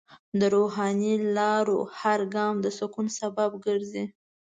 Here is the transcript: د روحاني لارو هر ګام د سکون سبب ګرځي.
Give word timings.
د 0.39 0.41
روحاني 0.55 1.13
لارو 1.37 1.79
هر 1.99 2.19
ګام 2.35 2.55
د 2.61 2.67
سکون 2.79 3.07
سبب 3.19 3.51
ګرځي. 3.65 4.05